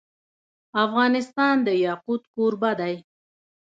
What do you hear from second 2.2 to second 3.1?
کوربه دی.